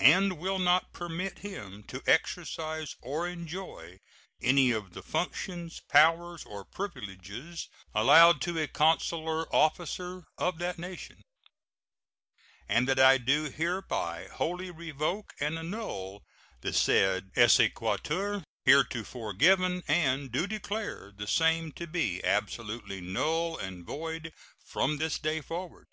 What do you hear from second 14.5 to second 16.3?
revoke and annul